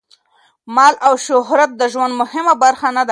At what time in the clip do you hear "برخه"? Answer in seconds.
2.63-2.87